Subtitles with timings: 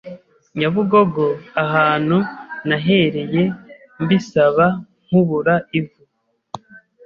[0.59, 1.25] Nyabugogo
[1.63, 2.17] ahantu
[2.67, 3.43] nahereye
[4.03, 4.65] mbisaba
[5.05, 6.01] nkubura ivu